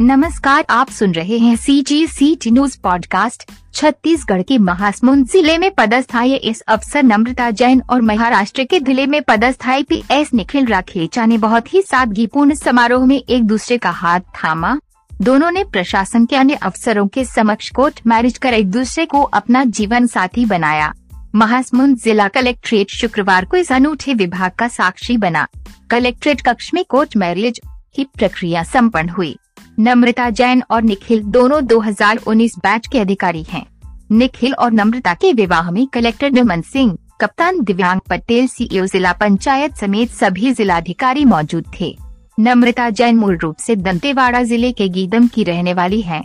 नमस्कार, 0.00 0.64
आप 0.70 0.90
सुन 0.90 1.12
रहे 1.12 1.38
हैं 1.38 1.56
C 1.56 1.80
G 1.82 2.06
C 2.06 2.34
T 2.42 2.50
news 2.50 2.76
podcast 2.82 3.42
Chhattisgarh 3.74 4.42
के 4.42 4.56
महासमुंद 4.58 5.26
ज़िले 5.28 5.56
में 5.58 5.70
पदस्थायी 5.70 6.34
इस 6.34 6.60
अफसर 6.60 7.02
नम्रता 7.02 7.50
जैन 7.50 7.82
और 7.90 8.00
महाराष्ट्र 8.02 8.64
के 8.64 8.78
ज़िले 8.80 9.06
में 9.06 9.20
पदस्थायी 9.22 9.82
पी 9.82 10.02
एस 10.10 10.32
निखिल 10.34 10.66
राखेचा 10.66 11.26
ने 11.26 11.38
बहुत 11.38 11.72
ही 11.74 11.82
सादगीपूर्ण 11.82 12.54
समारोह 12.54 13.04
में 13.06 13.16
एक 13.16 13.44
दूसरे 13.44 13.78
का 13.78 13.90
हाथ 13.90 14.20
थामा। 14.36 14.74
दोनों 15.10 15.50
ने 15.50 15.64
प्रशासन 15.64 16.26
के 16.26 16.36
अन्य 16.36 16.54
अफसरों 16.54 17.06
के 17.08 17.24
समक्ष 17.24 17.70
कोर्ट 17.70 18.00
मैरिज 18.06 18.38
कर 18.38 18.54
एक 18.54 18.70
दूसरे 18.70 19.06
को 19.06 19.22
अपना 19.22 19.64
जीवन 19.64 20.06
साथी 20.06 20.46
बनाया। 20.46 20.92
महासमुंद 21.34 21.98
जिला 21.98 22.28
कलेक्ट्रेट 22.28 22.90
शुक्रवार 22.92 23.44
को 23.44 23.56
इस 23.56 23.72
अनूठे 23.72 24.14
विभाग 24.14 24.52
का 24.52 24.68
साक्षी 24.70 25.16
बना। 25.18 25.46
कलेक्ट्रेट 25.90 26.40
कक्ष 26.40 26.72
में 26.74 26.84
कोर्ट 26.88 27.16
मैरिज 27.16 27.60
की 27.96 28.04
प्रक्रिया 28.16 28.62
संपन्न 28.64 29.08
हुई। 29.10 29.36
नम्रता 29.80 30.28
जैन 30.30 30.62
और 30.70 30.82
निखिल 30.82 31.22
दोनों 31.24 31.60
2019 31.62 32.56
बैच 32.58 32.86
के 32.86 32.98
अधिकारी 32.98 33.42
हैं। 33.42 33.64
निखिल 34.12 34.54
और 34.54 34.72
नम्रता 34.72 35.14
के 35.14 35.32
विवाह 35.32 35.70
में 35.70 35.86
कलेक्टर 35.86 36.30
नमन 36.30 36.60
सिंह, 36.62 36.96
कप्तान 37.20 37.60
दिव्यांग 37.60 38.00
पटेल 38.10 38.46
सीईओ 38.46 38.84
जिला 38.86 39.12
पंचायत 39.12 39.76
समेत 39.76 40.10
सभी 40.10 40.52
जिलाधिकारी 40.52 41.24
मौजूद 41.24 41.70
थे 41.80 41.96
नम्रता 42.40 42.90
जैन 42.90 43.16
मूल 43.16 43.36
रूप 43.36 43.56
से 43.56 43.76
दंतेवाड़ा 43.76 44.42
ज़िले 44.42 44.72
के 44.72 44.88
गीदम 44.88 45.26
की 45.26 45.44
रहने 45.44 45.74
वाली 45.74 46.00
है 46.00 46.22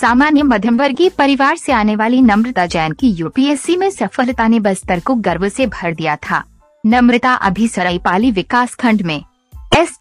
सामान्य 0.00 0.42
मध्यम 0.42 0.78
वर्गीय 0.78 1.08
परिवार 1.08 1.56
से 1.56 1.72
आने 1.72 1.96
वाली 1.96 2.20
नम्रता 2.22 2.66
जैन 2.66 2.92
की 2.92 3.10
यूपीएससी 3.12 3.76
में 3.76 3.90
सफलता 3.90 4.48
ने 4.48 4.60
बस्तर 4.60 5.00
को 5.00 5.14
गर्व 5.14 5.48
से 5.48 5.66
भर 5.66 5.94
दिया 5.94 6.16
था 6.30 6.44
नम्रता 6.84 7.34
अभी 7.48 7.68
सराईपाली 7.68 8.30
विकास 8.32 8.74
खंड 8.74 9.02
में 9.02 9.22
एस 9.76 9.98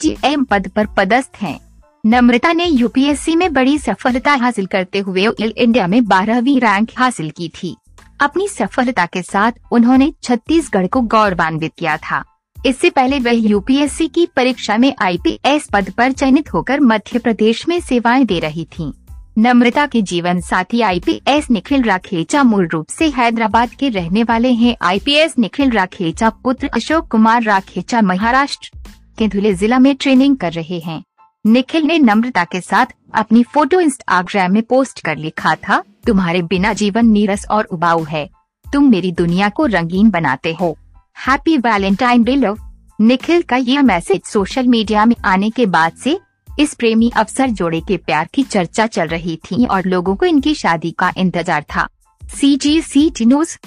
पद 0.49 0.67
पर 0.67 0.85
पदस्थ 0.97 1.41
हैं। 1.41 1.68
नम्रता 2.05 2.51
ने 2.53 2.65
यूपीएससी 2.65 3.35
में 3.35 3.53
बड़ी 3.53 3.77
सफलता 3.77 4.33
हासिल 4.33 4.65
करते 4.65 4.99
हुए 4.99 5.25
इंडिया 5.39 5.87
में 5.87 6.03
बारहवीं 6.05 6.59
रैंक 6.59 6.89
हासिल 6.97 7.29
की 7.29 7.49
थी। 7.49 7.75
अपनी 8.21 8.47
सफलता 8.47 9.05
के 9.05 9.21
साथ 9.21 9.51
उन्होंने 9.71 10.11
छत्तीसगढ़ 10.23 10.87
को 10.87 11.01
गौरवान्वित 11.01 11.71
किया 11.79 11.97
था। 11.97 12.23
इससे 12.65 12.89
पहले 12.89 13.19
वह 13.19 13.31
यूपीएससी 13.31 14.07
की 14.07 14.25
परीक्षा 14.25 14.77
में 14.77 14.93
आईपीएस 15.01 15.67
पद 15.73 15.89
पर 15.89 16.11
चयनित 16.11 16.53
होकर 16.53 16.79
मध्य 16.79 17.19
प्रदेश 17.19 17.67
में 17.67 17.79
सेवाएँ 17.79 18.25
दे 18.25 18.39
रही 18.39 18.65
थीं। 18.65 18.91
नम्रता 19.37 19.85
के 19.85 20.01
जीवन 20.01 20.39
साथी 20.41 20.81
आईपीएस 20.81 21.49
निखिल 21.51 21.83
राखेचा 21.83 22.43
मूल 22.43 22.67
रूप 22.67 22.87
से 22.89 23.09
हैदराबाद 23.09 23.69
के 23.69 23.89
रहने 23.89 24.23
वाले 24.23 24.51
हैं। 24.53 24.75
आईपीएस 24.81 25.37
निखिल 25.39 25.71
राखेचा 25.71 26.29
पुत्र 26.29 26.69
अशोक 26.75 27.07
कुमार 27.07 27.43
राखेचा 27.43 28.01
महाराष्ट्र 28.01 28.71
के 29.19 29.27
धुले 29.27 29.53
जिला 29.53 29.79
में 29.79 29.95
ट्रेनिंग 29.95 30.37
कर 30.37 30.53
रहे 30.53 30.79
हैं। 30.79 31.03
निखिल 31.45 31.83
ने 31.83 31.97
नम्रता 31.99 32.43
के 32.43 32.59
साथ 32.61 32.85
अपनी 33.13 33.41
फ़ोटो 33.43 33.79
इंस्टाग्राम 33.79 34.51
में 34.51 34.61
पोस्ट 34.63 34.99
कर 35.05 35.17
लिखा 35.17 35.53
था, 35.57 35.81
तुम्हारे 36.07 36.41
बिना 36.41 36.73
जीवन 36.73 37.05
नीरस 37.05 37.45
और 37.51 37.65
उबाऊ 37.65 38.03
है। 38.03 38.27
तुम 38.65 38.89
मेरी 38.89 39.11
दुनिया 39.11 39.49
को 39.49 39.65
रंगीन 39.65 40.09
बनाते 40.09 40.53
हो। 40.53 40.75
Happy 41.17 41.57
Valentine 41.57 42.23
day 42.23 42.35
love 42.35 42.57
Nikhil 42.99 43.41
का 43.41 43.57
यह 43.57 43.81
मैसेज 43.81 44.21
सोशल 44.23 44.67
मीडिया 44.67 45.05
में 45.05 45.15
आने 45.25 45.49
के 45.49 45.65
बाद 45.67 45.93
से 45.93 46.19
इस 46.59 46.73
प्रेमी 46.73 47.11
अफसर 47.17 47.49
जोड़े 47.49 47.81
के 47.81 47.97
प्यार 47.97 48.27
की 48.33 48.43
चर्चा 48.43 48.87
चल 48.87 49.07
रही 49.07 49.35
थी 49.45 49.65
और 49.65 49.85
लोगों 49.85 50.15
को 50.15 50.25
इनकी 50.25 50.53
शादी 50.55 50.91
का 50.91 51.11
इंतज़ार 51.17 51.63
था। 51.75 51.87
सी 52.21 52.55
जी 52.57 52.81
सी 52.81 53.09
टी 53.09 53.25
न्यूज़ 53.25 53.57